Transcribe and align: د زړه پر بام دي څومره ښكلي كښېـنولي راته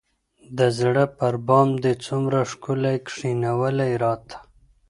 د 0.57 0.59
زړه 0.79 1.03
پر 1.17 1.33
بام 1.47 1.69
دي 1.83 1.93
څومره 2.05 2.39
ښكلي 2.51 2.95
كښېـنولي 3.05 3.91
راته 4.03 4.37